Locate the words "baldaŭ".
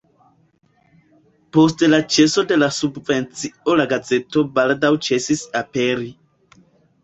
4.59-4.95